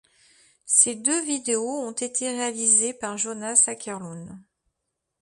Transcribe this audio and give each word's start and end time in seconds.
Ces 0.65 0.95
deux 0.95 1.23
vidéos 1.25 1.63
ont 1.87 1.91
été 1.91 2.27
réalisées 2.27 2.95
par 2.95 3.19
Jonas 3.19 3.65
Åkerlund. 3.67 4.35